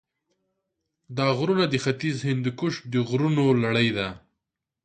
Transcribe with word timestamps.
دا 1.17 1.27
غرونه 1.37 1.65
د 1.69 1.75
ختیځ 1.83 2.17
هندوکش 2.29 2.73
د 2.91 2.93
غرونو 3.09 3.45
لړۍ 3.63 3.89
ده. 3.97 4.07